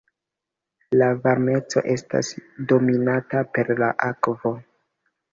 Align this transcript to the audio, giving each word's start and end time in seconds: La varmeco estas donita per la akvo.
La 0.99 1.09
varmeco 1.25 1.83
estas 1.95 2.31
donita 2.71 3.41
per 3.59 3.67
la 3.83 3.91
akvo. 4.07 4.55